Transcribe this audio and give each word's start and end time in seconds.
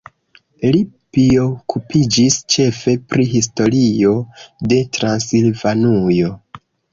Li 0.75 0.79
priokupiĝis 1.17 2.37
ĉefe 2.53 2.95
pri 3.11 3.27
historio 3.35 4.15
de 4.73 4.81
Transilvanujo. 4.99 6.33